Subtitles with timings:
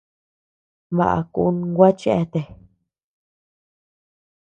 [0.97, 2.45] Baʼa kun gua cheatea.